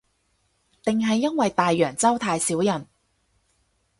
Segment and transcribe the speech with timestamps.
[0.83, 2.87] 定係因為大洋洲太少人